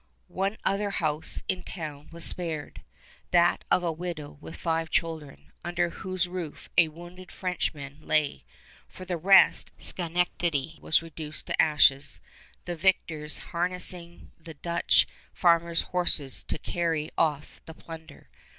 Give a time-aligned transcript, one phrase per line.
[0.29, 2.81] One other house in the town was spared,
[3.29, 8.43] that of a widow with five children, under whose roof a wounded Frenchman lay.
[8.87, 12.19] For the rest, Schenectady was reduced to ashes,
[12.65, 18.31] the victors harnessing the Dutch farmers' horses to carry off the plunder.